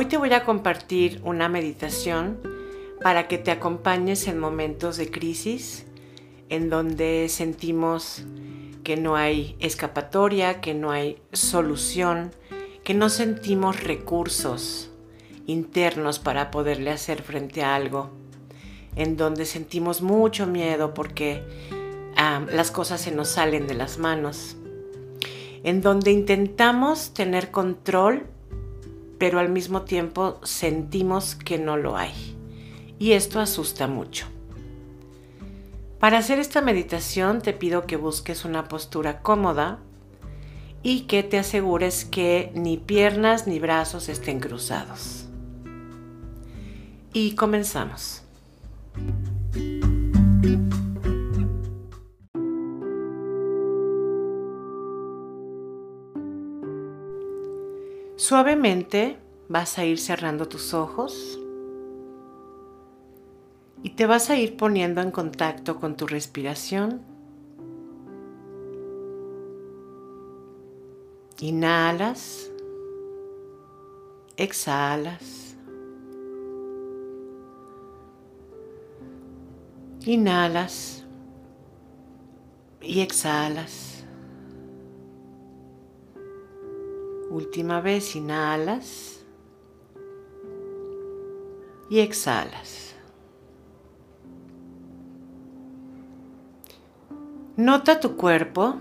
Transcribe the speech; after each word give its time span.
Hoy 0.00 0.06
te 0.06 0.16
voy 0.16 0.32
a 0.32 0.44
compartir 0.44 1.20
una 1.24 1.48
meditación 1.48 2.38
para 3.02 3.26
que 3.26 3.36
te 3.36 3.50
acompañes 3.50 4.28
en 4.28 4.38
momentos 4.38 4.96
de 4.96 5.10
crisis 5.10 5.86
en 6.48 6.70
donde 6.70 7.26
sentimos 7.28 8.22
que 8.84 8.96
no 8.96 9.16
hay 9.16 9.56
escapatoria, 9.58 10.60
que 10.60 10.72
no 10.72 10.92
hay 10.92 11.20
solución, 11.32 12.30
que 12.84 12.94
no 12.94 13.08
sentimos 13.08 13.82
recursos 13.82 14.92
internos 15.46 16.20
para 16.20 16.52
poderle 16.52 16.92
hacer 16.92 17.20
frente 17.20 17.64
a 17.64 17.74
algo, 17.74 18.12
en 18.94 19.16
donde 19.16 19.46
sentimos 19.46 20.00
mucho 20.00 20.46
miedo 20.46 20.94
porque 20.94 21.42
las 22.52 22.70
cosas 22.70 23.00
se 23.00 23.10
nos 23.10 23.30
salen 23.30 23.66
de 23.66 23.74
las 23.74 23.98
manos, 23.98 24.56
en 25.64 25.80
donde 25.80 26.12
intentamos 26.12 27.12
tener 27.14 27.50
control, 27.50 28.28
pero 29.18 29.38
al 29.38 29.48
mismo 29.48 29.82
tiempo 29.82 30.40
sentimos 30.42 31.34
que 31.34 31.58
no 31.58 31.76
lo 31.76 31.96
hay. 31.96 32.36
Y 32.98 33.12
esto 33.12 33.40
asusta 33.40 33.86
mucho. 33.86 34.26
Para 35.98 36.18
hacer 36.18 36.38
esta 36.38 36.60
meditación 36.60 37.42
te 37.42 37.52
pido 37.52 37.86
que 37.86 37.96
busques 37.96 38.44
una 38.44 38.68
postura 38.68 39.20
cómoda 39.20 39.80
y 40.82 41.02
que 41.02 41.24
te 41.24 41.38
asegures 41.38 42.04
que 42.04 42.52
ni 42.54 42.76
piernas 42.76 43.46
ni 43.48 43.58
brazos 43.58 44.08
estén 44.08 44.38
cruzados. 44.38 45.26
Y 47.12 47.34
comenzamos. 47.34 48.22
Suavemente 58.18 59.16
vas 59.48 59.78
a 59.78 59.84
ir 59.84 59.96
cerrando 59.96 60.48
tus 60.48 60.74
ojos 60.74 61.38
y 63.84 63.90
te 63.90 64.06
vas 64.06 64.28
a 64.28 64.36
ir 64.36 64.56
poniendo 64.56 65.00
en 65.00 65.12
contacto 65.12 65.78
con 65.78 65.96
tu 65.96 66.08
respiración. 66.08 67.00
Inhalas, 71.38 72.50
exhalas. 74.36 75.56
Inhalas 80.04 81.04
y 82.80 83.00
exhalas. 83.00 83.97
Última 87.38 87.80
vez, 87.80 88.16
inhalas 88.16 89.20
y 91.88 92.00
exhalas. 92.00 92.96
Nota 97.56 98.00
tu 98.00 98.16
cuerpo 98.16 98.74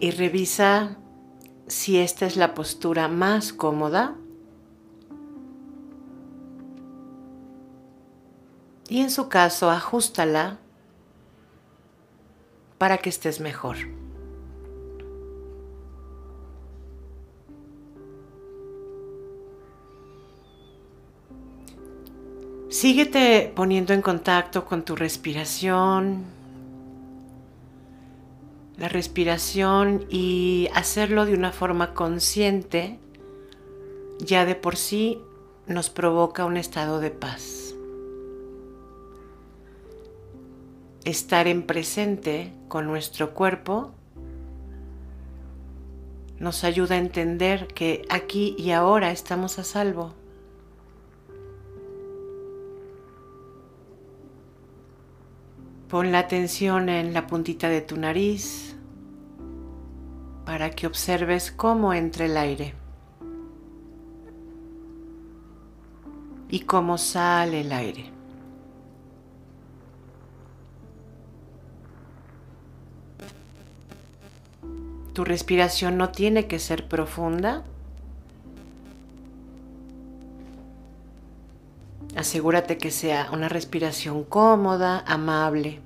y 0.00 0.10
revisa 0.10 0.96
si 1.66 1.98
esta 1.98 2.24
es 2.24 2.38
la 2.38 2.54
postura 2.54 3.08
más 3.08 3.52
cómoda. 3.52 4.16
Y 8.88 9.02
en 9.02 9.10
su 9.10 9.28
caso, 9.28 9.68
ajustala 9.68 10.60
para 12.78 12.96
que 12.96 13.10
estés 13.10 13.38
mejor. 13.38 13.76
Síguete 22.78 23.50
poniendo 23.56 23.94
en 23.94 24.02
contacto 24.02 24.66
con 24.66 24.84
tu 24.84 24.96
respiración, 24.96 26.24
la 28.76 28.90
respiración 28.90 30.04
y 30.10 30.68
hacerlo 30.74 31.24
de 31.24 31.32
una 31.32 31.52
forma 31.52 31.94
consciente 31.94 32.98
ya 34.18 34.44
de 34.44 34.56
por 34.56 34.76
sí 34.76 35.22
nos 35.66 35.88
provoca 35.88 36.44
un 36.44 36.58
estado 36.58 37.00
de 37.00 37.10
paz. 37.10 37.74
Estar 41.06 41.46
en 41.46 41.62
presente 41.62 42.52
con 42.68 42.86
nuestro 42.86 43.32
cuerpo 43.32 43.92
nos 46.38 46.62
ayuda 46.62 46.96
a 46.96 46.98
entender 46.98 47.68
que 47.68 48.04
aquí 48.10 48.54
y 48.58 48.72
ahora 48.72 49.12
estamos 49.12 49.58
a 49.58 49.64
salvo. 49.64 50.25
Pon 55.88 56.10
la 56.10 56.18
atención 56.18 56.88
en 56.88 57.14
la 57.14 57.28
puntita 57.28 57.68
de 57.68 57.80
tu 57.80 57.96
nariz 57.96 58.76
para 60.44 60.70
que 60.70 60.86
observes 60.86 61.52
cómo 61.52 61.94
entra 61.94 62.24
el 62.24 62.36
aire 62.36 62.74
y 66.48 66.60
cómo 66.60 66.98
sale 66.98 67.60
el 67.60 67.72
aire. 67.72 68.10
Tu 75.12 75.24
respiración 75.24 75.96
no 75.96 76.10
tiene 76.10 76.46
que 76.46 76.58
ser 76.58 76.88
profunda. 76.88 77.64
Asegúrate 82.26 82.76
que 82.76 82.90
sea 82.90 83.30
una 83.32 83.48
respiración 83.48 84.24
cómoda, 84.24 85.04
amable, 85.06 85.78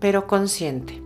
pero 0.00 0.26
consciente. 0.26 1.02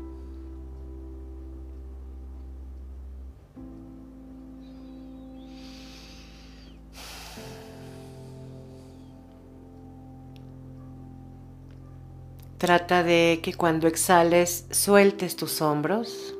Trata 12.58 13.02
de 13.02 13.40
que 13.42 13.54
cuando 13.54 13.88
exhales 13.88 14.68
sueltes 14.70 15.34
tus 15.34 15.60
hombros. 15.60 16.33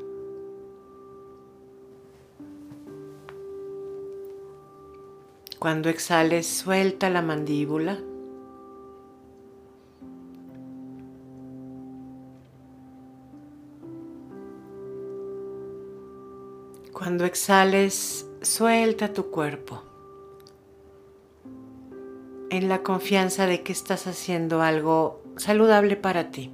Cuando 5.59 5.89
exhales, 5.89 6.47
suelta 6.47 7.09
la 7.11 7.23
mandíbula. 7.23 7.99
Cuando 16.93 17.25
exhales, 17.25 18.27
suelta 18.43 19.13
tu 19.13 19.31
cuerpo 19.31 19.83
en 22.51 22.69
la 22.69 22.83
confianza 22.83 23.47
de 23.47 23.63
que 23.63 23.73
estás 23.73 24.07
haciendo 24.07 24.63
algo 24.63 25.23
saludable 25.37 25.97
para 25.97 26.31
ti. 26.31 26.53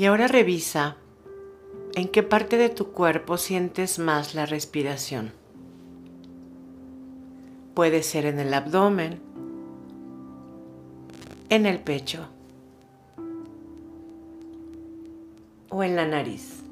Y 0.00 0.06
ahora 0.06 0.28
revisa 0.28 0.96
en 1.94 2.08
qué 2.08 2.22
parte 2.22 2.56
de 2.56 2.70
tu 2.70 2.90
cuerpo 2.90 3.36
sientes 3.36 3.98
más 3.98 4.34
la 4.34 4.46
respiración. 4.46 5.34
Puede 7.74 8.02
ser 8.02 8.24
en 8.24 8.38
el 8.38 8.54
abdomen, 8.54 9.20
en 11.50 11.66
el 11.66 11.80
pecho 11.80 12.28
o 15.68 15.82
en 15.82 15.96
la 15.96 16.06
nariz. 16.06 16.62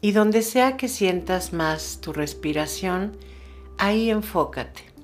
Y 0.00 0.12
donde 0.12 0.40
sea 0.40 0.78
que 0.78 0.88
sientas 0.88 1.52
más 1.52 1.98
tu 2.00 2.14
respiración, 2.14 3.18
ahí 3.76 4.08
enfócate. 4.08 4.95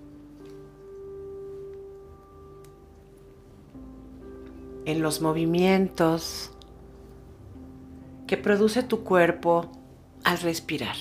En 4.92 5.00
los 5.00 5.22
movimientos 5.22 6.50
que 8.26 8.36
produce 8.36 8.82
tu 8.82 9.04
cuerpo 9.04 9.72
al 10.22 10.38
respirar. 10.40 10.96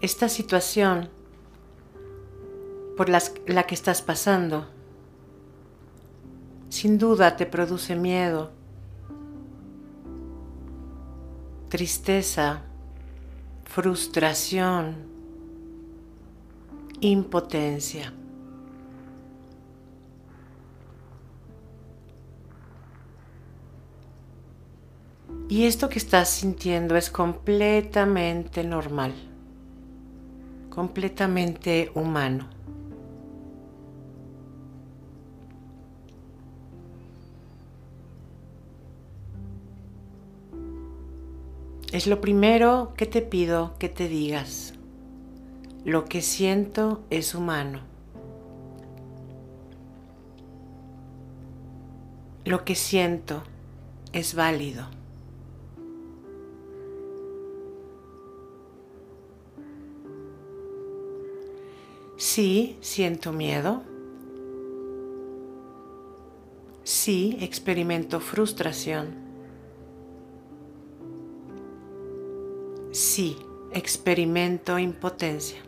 esta 0.00 0.28
situación 0.28 1.08
por 2.96 3.08
la 3.08 3.62
que 3.64 3.74
estás 3.74 4.02
pasando 4.02 4.66
sin 6.74 6.98
duda 6.98 7.36
te 7.36 7.46
produce 7.46 7.94
miedo, 7.94 8.50
tristeza, 11.68 12.62
frustración, 13.64 14.96
impotencia. 17.00 18.12
Y 25.48 25.66
esto 25.66 25.88
que 25.88 26.00
estás 26.00 26.28
sintiendo 26.28 26.96
es 26.96 27.08
completamente 27.08 28.64
normal, 28.64 29.14
completamente 30.70 31.92
humano. 31.94 32.48
Es 41.94 42.08
lo 42.08 42.20
primero 42.20 42.92
que 42.96 43.06
te 43.06 43.22
pido 43.22 43.78
que 43.78 43.88
te 43.88 44.08
digas. 44.08 44.74
Lo 45.84 46.06
que 46.06 46.22
siento 46.22 47.04
es 47.08 47.36
humano. 47.36 47.82
Lo 52.44 52.64
que 52.64 52.74
siento 52.74 53.44
es 54.12 54.34
válido. 54.34 54.88
Sí, 62.16 62.76
siento 62.80 63.32
miedo. 63.32 63.84
Sí, 66.82 67.36
experimento 67.40 68.18
frustración. 68.18 69.23
Sí, 73.16 73.36
experimento 73.70 74.76
impotencia. 74.76 75.60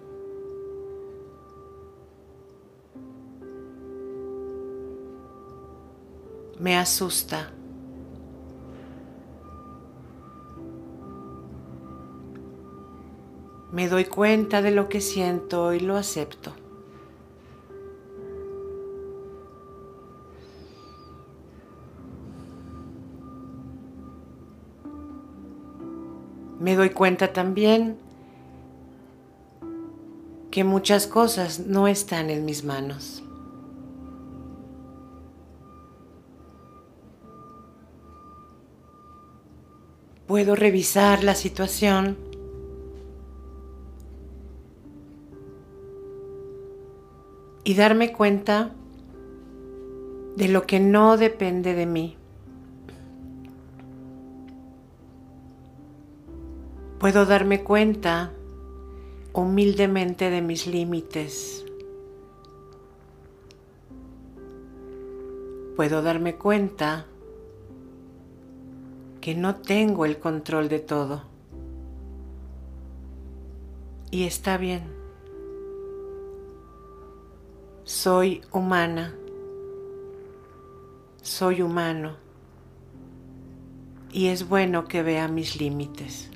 Me 6.58 6.76
asusta. 6.76 7.52
Me 13.70 13.86
doy 13.86 14.06
cuenta 14.06 14.60
de 14.60 14.72
lo 14.72 14.88
que 14.88 15.00
siento 15.00 15.72
y 15.72 15.78
lo 15.78 15.96
acepto. 15.96 16.52
Me 26.66 26.74
doy 26.74 26.90
cuenta 26.90 27.32
también 27.32 27.96
que 30.50 30.64
muchas 30.64 31.06
cosas 31.06 31.60
no 31.60 31.86
están 31.86 32.28
en 32.28 32.44
mis 32.44 32.64
manos. 32.64 33.22
Puedo 40.26 40.56
revisar 40.56 41.22
la 41.22 41.36
situación 41.36 42.18
y 47.62 47.74
darme 47.74 48.12
cuenta 48.12 48.72
de 50.34 50.48
lo 50.48 50.66
que 50.66 50.80
no 50.80 51.16
depende 51.16 51.74
de 51.74 51.86
mí. 51.86 52.15
Puedo 56.98 57.26
darme 57.26 57.62
cuenta 57.62 58.32
humildemente 59.34 60.30
de 60.30 60.40
mis 60.40 60.66
límites. 60.66 61.66
Puedo 65.76 66.00
darme 66.00 66.36
cuenta 66.36 67.04
que 69.20 69.34
no 69.34 69.56
tengo 69.56 70.06
el 70.06 70.18
control 70.18 70.70
de 70.70 70.78
todo. 70.78 71.24
Y 74.10 74.24
está 74.24 74.56
bien. 74.56 74.84
Soy 77.84 78.40
humana. 78.52 79.14
Soy 81.20 81.60
humano. 81.60 82.16
Y 84.12 84.28
es 84.28 84.48
bueno 84.48 84.88
que 84.88 85.02
vea 85.02 85.28
mis 85.28 85.60
límites. 85.60 86.30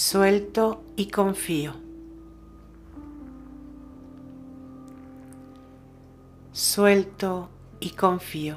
Suelto 0.00 0.82
y 0.96 1.08
confío. 1.10 1.74
Suelto 6.52 7.50
y 7.80 7.90
confío. 7.90 8.56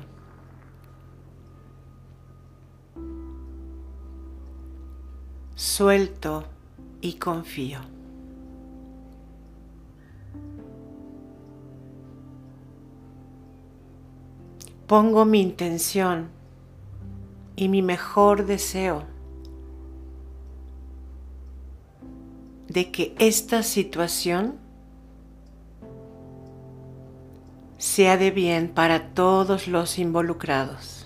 Suelto 5.54 6.46
y 7.02 7.16
confío. 7.16 7.82
Pongo 14.88 15.26
mi 15.26 15.42
intención 15.42 16.30
y 17.58 17.68
mi 17.68 17.82
mejor 17.82 18.46
deseo 18.46 19.13
de 22.74 22.90
que 22.90 23.14
esta 23.20 23.62
situación 23.62 24.56
sea 27.78 28.18
de 28.18 28.32
bien 28.32 28.68
para 28.68 29.14
todos 29.14 29.68
los 29.68 30.00
involucrados. 30.00 31.06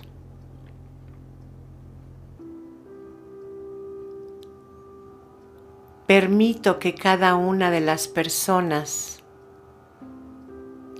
Permito 6.06 6.78
que 6.78 6.94
cada 6.94 7.36
una 7.36 7.70
de 7.70 7.82
las 7.82 8.08
personas 8.08 9.22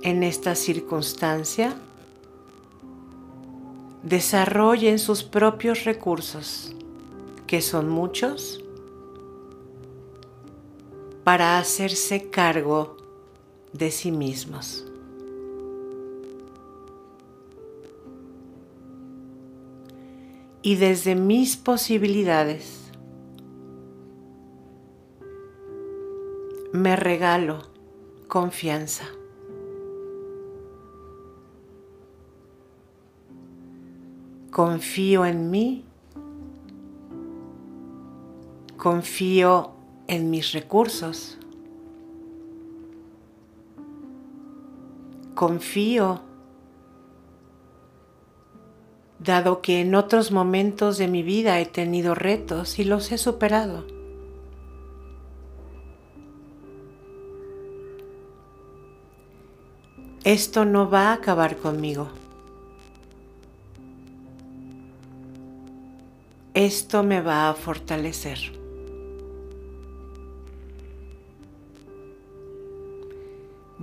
en 0.03 0.21
esta 0.21 0.53
circunstancia 0.53 1.73
desarrollen 4.03 4.99
sus 4.99 5.23
propios 5.23 5.83
recursos, 5.85 6.75
que 7.47 7.61
son 7.61 7.89
muchos 7.89 8.63
para 11.23 11.59
hacerse 11.59 12.29
cargo 12.29 12.97
de 13.73 13.91
sí 13.91 14.11
mismos. 14.11 14.85
Y 20.61 20.75
desde 20.75 21.15
mis 21.15 21.55
posibilidades 21.55 22.91
me 26.73 26.95
regalo 26.95 27.63
confianza. 28.27 29.05
Confío 34.51 35.25
en 35.25 35.49
mí, 35.49 35.85
confío 38.77 39.78
en 40.09 40.31
mis 40.31 40.51
recursos. 40.53 41.37
Confío, 45.35 46.21
dado 49.19 49.61
que 49.61 49.81
en 49.81 49.95
otros 49.95 50.31
momentos 50.31 50.97
de 50.97 51.07
mi 51.07 51.23
vida 51.23 51.59
he 51.59 51.65
tenido 51.65 52.15
retos 52.15 52.79
y 52.79 52.83
los 52.83 53.11
he 53.11 53.17
superado. 53.17 53.85
Esto 60.23 60.65
no 60.65 60.89
va 60.89 61.09
a 61.09 61.13
acabar 61.13 61.55
conmigo. 61.57 62.09
Esto 66.55 67.03
me 67.03 67.21
va 67.21 67.49
a 67.49 67.53
fortalecer. 67.53 68.58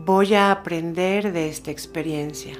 voy 0.06 0.34
a 0.34 0.52
aprender 0.52 1.32
de 1.32 1.48
esta 1.48 1.72
experiencia. 1.72 2.56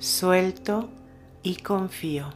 Suelto 0.00 0.88
y 1.44 1.54
confío. 1.54 2.32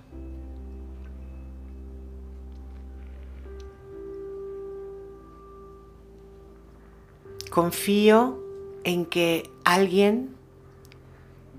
Confío 7.51 8.39
en 8.85 9.05
que 9.05 9.51
alguien 9.65 10.37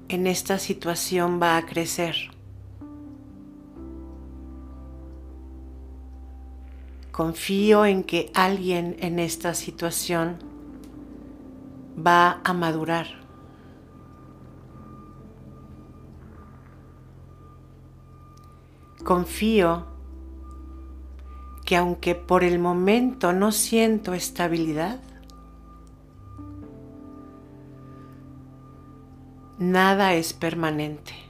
en 0.08 0.26
esta 0.26 0.58
situación 0.58 1.38
va 1.42 1.58
a 1.58 1.66
crecer. 1.66 2.16
Confío 7.20 7.84
en 7.84 8.06
que 8.06 8.32
alguien 8.34 8.96
en 9.02 9.20
esta 9.20 9.54
situación 9.54 10.38
va 11.98 12.40
a 12.46 12.54
madurar. 12.54 13.08
Confío 19.04 19.86
que 21.66 21.76
aunque 21.76 22.16
por 22.16 22.46
el 22.46 22.58
momento 22.58 23.34
no 23.34 23.52
siento 23.52 24.14
estabilidad, 24.14 25.02
nada 29.58 30.14
es 30.14 30.32
permanente. 30.32 31.29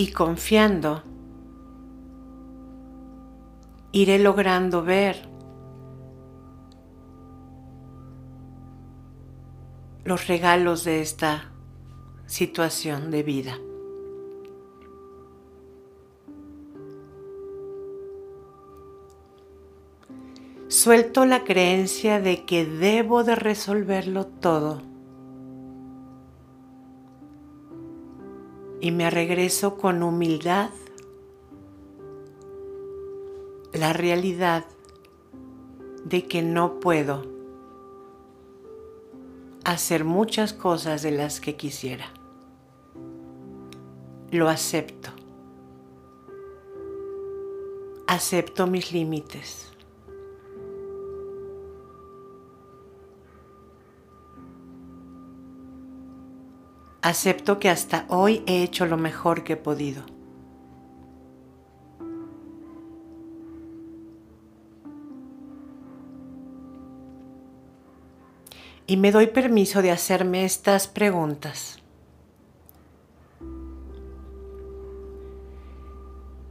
Y 0.00 0.12
confiando, 0.12 1.02
iré 3.90 4.20
logrando 4.20 4.84
ver 4.84 5.28
los 10.04 10.28
regalos 10.28 10.84
de 10.84 11.00
esta 11.00 11.50
situación 12.26 13.10
de 13.10 13.22
vida. 13.24 13.58
Suelto 20.68 21.24
la 21.24 21.42
creencia 21.42 22.20
de 22.20 22.44
que 22.44 22.64
debo 22.64 23.24
de 23.24 23.34
resolverlo 23.34 24.26
todo. 24.26 24.87
Y 28.80 28.90
me 28.90 29.10
regreso 29.10 29.76
con 29.76 30.02
humildad 30.02 30.70
la 33.72 33.92
realidad 33.92 34.64
de 36.04 36.26
que 36.26 36.42
no 36.42 36.80
puedo 36.80 37.24
hacer 39.64 40.04
muchas 40.04 40.52
cosas 40.52 41.02
de 41.02 41.10
las 41.10 41.40
que 41.40 41.56
quisiera. 41.56 42.06
Lo 44.30 44.48
acepto. 44.48 45.10
Acepto 48.06 48.66
mis 48.66 48.92
límites. 48.92 49.70
Acepto 57.08 57.58
que 57.58 57.70
hasta 57.70 58.04
hoy 58.08 58.42
he 58.46 58.62
hecho 58.62 58.84
lo 58.84 58.98
mejor 58.98 59.42
que 59.42 59.54
he 59.54 59.56
podido. 59.56 60.02
Y 68.86 68.98
me 68.98 69.10
doy 69.10 69.28
permiso 69.28 69.80
de 69.80 69.90
hacerme 69.90 70.44
estas 70.44 70.86
preguntas. 70.86 71.78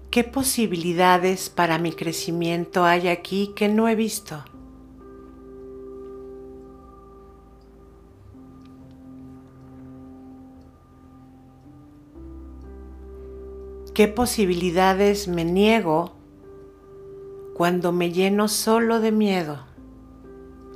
¿Qué 0.09 0.23
posibilidades 0.23 1.51
para 1.51 1.77
mi 1.77 1.91
crecimiento 1.91 2.83
hay 2.83 3.09
aquí 3.09 3.53
que 3.55 3.67
no 3.67 3.87
he 3.87 3.93
visto? 3.93 4.43
¿Qué 13.97 14.07
posibilidades 14.07 15.27
me 15.27 15.43
niego 15.43 16.11
cuando 17.55 17.91
me 17.91 18.11
lleno 18.11 18.47
solo 18.47 18.99
de 18.99 19.11
miedo 19.11 19.65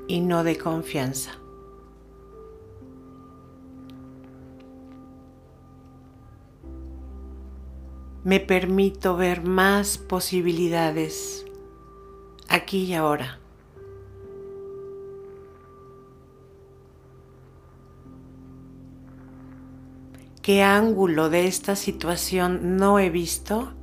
y 0.07 0.21
no 0.21 0.43
de 0.43 0.57
confianza? 0.57 1.33
Me 8.23 8.39
permito 8.39 9.15
ver 9.15 9.43
más 9.43 9.99
posibilidades 9.99 11.45
aquí 12.47 12.85
y 12.85 12.95
ahora. 12.95 13.37
Qué 20.41 20.63
ángulo 20.63 21.29
de 21.29 21.47
esta 21.47 21.75
situación 21.75 22.77
no 22.77 22.97
he 22.99 23.09
visto 23.09 23.73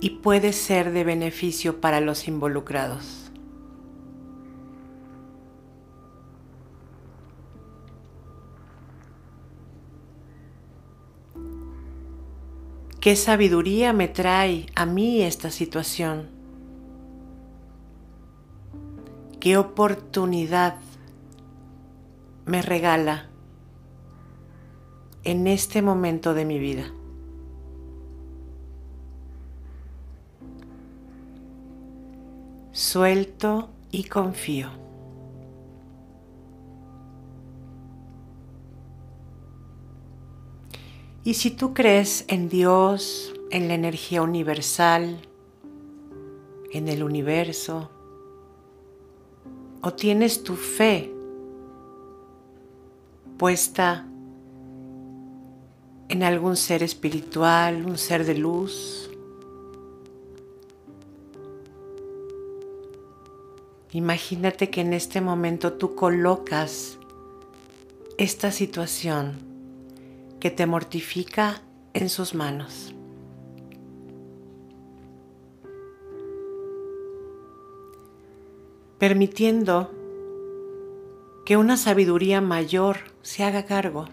y 0.00 0.10
puede 0.10 0.52
ser 0.52 0.92
de 0.92 1.04
beneficio 1.04 1.80
para 1.80 2.00
los 2.00 2.26
involucrados. 2.28 3.22
¿Qué 13.00 13.14
sabiduría 13.14 13.92
me 13.92 14.08
trae 14.08 14.66
a 14.74 14.84
mí 14.84 15.22
esta 15.22 15.52
situación? 15.52 16.28
¿Qué 19.38 19.56
oportunidad 19.56 20.74
me 22.46 22.62
regala 22.62 23.30
en 25.26 25.48
este 25.48 25.82
momento 25.82 26.34
de 26.34 26.44
mi 26.44 26.60
vida. 26.60 26.84
Suelto 32.70 33.68
y 33.90 34.04
confío. 34.04 34.68
Y 41.24 41.34
si 41.34 41.50
tú 41.50 41.74
crees 41.74 42.24
en 42.28 42.48
Dios, 42.48 43.34
en 43.50 43.66
la 43.66 43.74
energía 43.74 44.22
universal, 44.22 45.18
en 46.70 46.86
el 46.86 47.02
universo, 47.02 47.90
o 49.82 49.92
tienes 49.92 50.44
tu 50.44 50.54
fe 50.54 51.12
puesta 53.36 54.06
en 56.08 56.22
algún 56.22 56.56
ser 56.56 56.82
espiritual, 56.82 57.84
un 57.86 57.98
ser 57.98 58.24
de 58.24 58.34
luz. 58.34 59.10
Imagínate 63.92 64.70
que 64.70 64.82
en 64.82 64.92
este 64.92 65.20
momento 65.20 65.72
tú 65.72 65.94
colocas 65.94 66.98
esta 68.18 68.50
situación 68.50 69.38
que 70.38 70.50
te 70.50 70.66
mortifica 70.66 71.62
en 71.94 72.08
sus 72.08 72.34
manos. 72.34 72.94
Permitiendo 78.98 79.90
que 81.44 81.56
una 81.56 81.76
sabiduría 81.76 82.40
mayor 82.40 82.98
se 83.22 83.44
haga 83.44 83.64
cargo. 83.66 84.06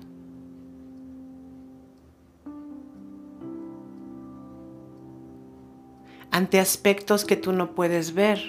Ante 6.34 6.60
aspectos 6.60 7.26
que 7.26 7.36
tú 7.36 7.54
no 7.54 7.76
puedes 7.76 8.16
ver, 8.16 8.40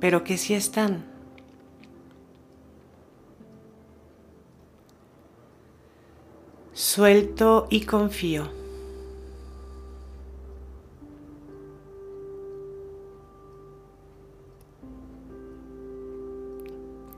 pero 0.00 0.24
que 0.24 0.38
sí 0.38 0.54
están. 0.54 1.04
Suelto 6.72 7.66
y 7.68 7.84
confío. 7.84 8.48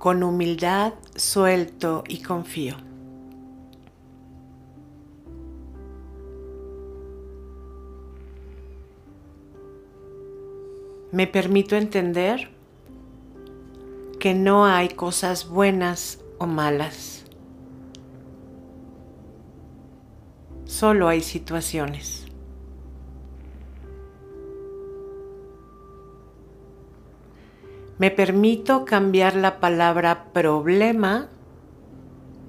Con 0.00 0.24
humildad 0.24 0.94
suelto 1.14 2.02
y 2.08 2.20
confío. 2.20 2.89
me 11.12 11.26
permito 11.26 11.76
entender 11.76 12.50
que 14.18 14.34
no 14.34 14.66
hay 14.66 14.90
cosas 14.90 15.48
buenas 15.48 16.20
o 16.38 16.46
malas. 16.46 17.24
Solo 20.64 21.08
hay 21.08 21.20
situaciones. 21.20 22.26
Me 27.98 28.10
permito 28.10 28.84
cambiar 28.84 29.36
la 29.36 29.60
palabra 29.60 30.32
problema 30.32 31.28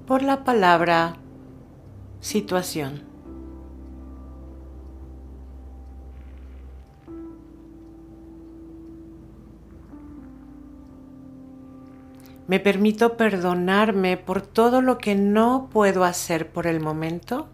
por 0.06 0.22
la 0.22 0.44
palabra 0.44 1.16
situación. 2.20 3.11
Me 12.52 12.60
permito 12.60 13.16
perdonarme 13.16 14.18
por 14.18 14.42
todo 14.42 14.82
lo 14.82 14.98
que 14.98 15.14
no 15.14 15.70
puedo 15.72 16.04
hacer 16.04 16.52
por 16.52 16.66
el 16.66 16.80
momento 16.80 17.48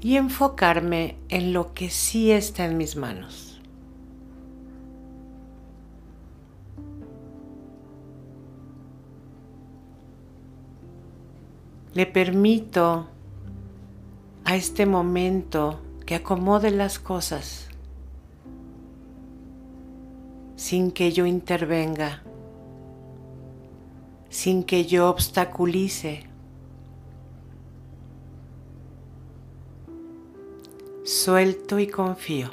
y 0.00 0.14
enfocarme 0.14 1.16
en 1.28 1.52
lo 1.52 1.74
que 1.74 1.90
sí 1.90 2.30
está 2.30 2.64
en 2.66 2.76
mis 2.76 2.94
manos. 2.94 3.60
Le 11.94 12.06
permito 12.06 13.08
a 14.44 14.54
este 14.54 14.86
momento 14.86 15.82
que 16.06 16.14
acomode 16.14 16.70
las 16.70 17.00
cosas 17.00 17.66
sin 20.54 20.92
que 20.92 21.10
yo 21.10 21.26
intervenga 21.26 22.22
sin 24.32 24.64
que 24.64 24.86
yo 24.86 25.10
obstaculice. 25.10 26.24
Suelto 31.04 31.78
y 31.78 31.86
confío. 31.86 32.48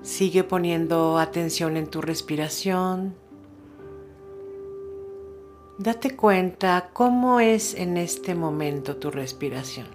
Sigue 0.00 0.44
poniendo 0.44 1.18
atención 1.18 1.76
en 1.76 1.88
tu 1.88 2.00
respiración. 2.00 3.21
Date 5.82 6.14
cuenta 6.14 6.90
cómo 6.92 7.40
es 7.40 7.74
en 7.74 7.96
este 7.96 8.36
momento 8.36 8.98
tu 8.98 9.10
respiración. 9.10 9.88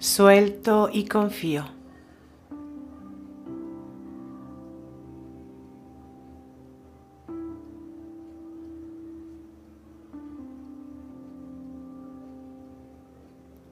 Suelto 0.00 0.90
y 0.92 1.04
confío. 1.06 1.79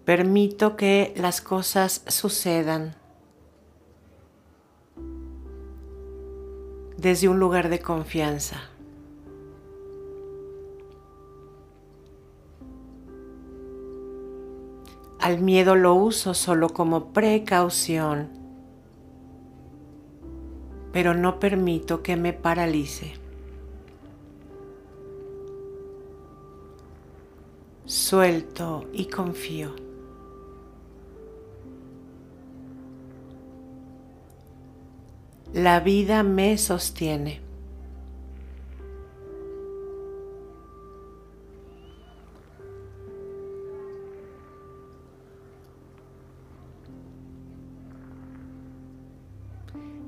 Permito 0.09 0.75
que 0.75 1.13
las 1.19 1.43
cosas 1.43 2.03
sucedan 2.07 2.95
desde 6.97 7.29
un 7.29 7.39
lugar 7.39 7.69
de 7.69 7.81
confianza. 7.81 8.57
Al 15.21 15.43
miedo 15.43 15.75
lo 15.75 15.93
uso 15.93 16.33
solo 16.33 16.71
como 16.71 17.13
precaución, 17.13 18.31
pero 20.91 21.13
no 21.13 21.39
permito 21.39 22.03
que 22.03 22.17
me 22.17 22.33
paralice. 22.33 23.13
Suelto 27.85 28.87
y 28.95 29.05
confío. 29.11 29.88
La 35.55 35.81
vida 35.81 36.23
me 36.23 36.59
sostiene. 36.59 37.41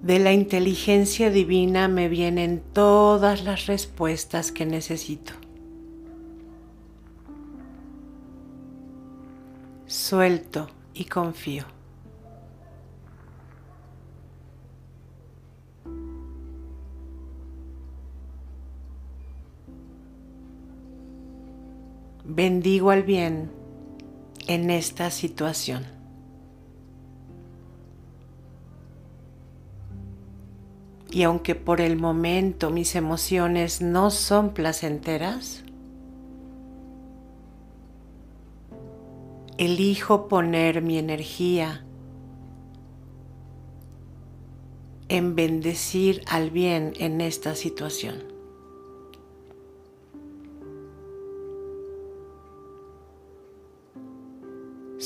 De 0.02 0.18
la 0.18 0.32
inteligencia 0.32 1.30
divina 1.30 1.88
me 1.88 2.08
vienen 2.08 2.62
todas 2.72 3.42
las 3.44 3.66
respuestas 3.66 4.52
que 4.52 4.66
necesito. 4.66 5.32
Suelto 9.86 10.68
y 10.94 11.04
confío. 11.04 11.79
Bendigo 22.34 22.90
al 22.90 23.02
bien 23.02 23.50
en 24.46 24.70
esta 24.70 25.10
situación. 25.10 25.84
Y 31.10 31.24
aunque 31.24 31.56
por 31.56 31.80
el 31.80 31.96
momento 31.96 32.70
mis 32.70 32.94
emociones 32.94 33.82
no 33.82 34.10
son 34.10 34.54
placenteras, 34.54 35.64
elijo 39.58 40.28
poner 40.28 40.82
mi 40.82 40.98
energía 40.98 41.84
en 45.08 45.34
bendecir 45.34 46.22
al 46.28 46.50
bien 46.50 46.92
en 47.00 47.20
esta 47.20 47.56
situación. 47.56 48.39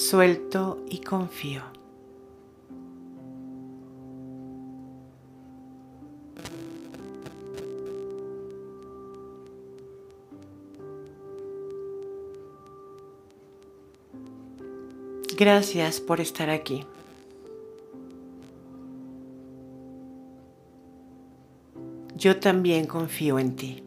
Suelto 0.05 0.85
y 0.91 0.99
confío. 1.01 1.63
Gracias 15.37 16.01
por 16.01 16.21
estar 16.21 16.51
aquí. 16.51 16.85
Yo 22.17 22.39
también 22.39 22.87
confío 22.87 23.39
en 23.39 23.57
ti. 23.57 23.84